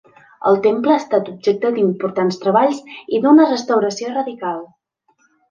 El 0.51 0.55
temple 0.61 0.93
ha 0.95 1.01
estat 1.01 1.29
objecte 1.33 1.71
d'importants 1.75 2.41
treballs 2.47 2.81
i 3.19 3.21
d'una 3.27 3.47
restauració 3.53 4.17
radical. 4.17 4.61